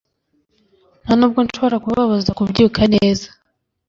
[1.03, 3.25] nta nubwo nshobora kubabaza kubyuka neza.'